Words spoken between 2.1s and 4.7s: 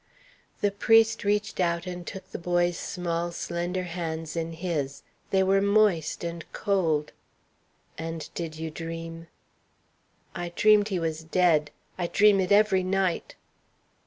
the boy's small, slender hands in